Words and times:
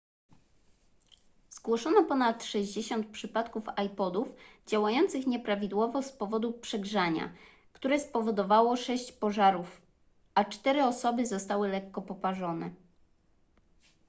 zgłoszono 1.49 2.03
ponad 2.03 2.43
60 2.43 3.07
przypadków 3.11 3.63
ipodów 3.85 4.27
działających 4.67 5.27
nieprawidłowo 5.27 6.01
z 6.03 6.11
powodu 6.11 6.53
przegrzania 6.53 7.33
które 7.73 7.99
spowodowało 7.99 8.75
sześć 8.77 9.11
pożarów 9.11 9.81
a 10.35 10.45
cztery 10.45 10.83
osoby 10.83 11.25
zostały 11.25 11.67
lekko 11.67 12.01
poparzone 12.01 12.71